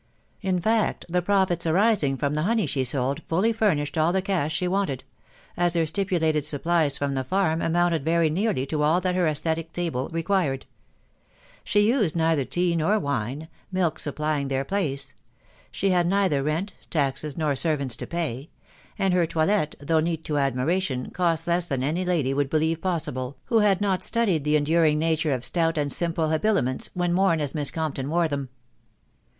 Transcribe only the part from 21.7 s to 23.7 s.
any lady would believe pos sible, who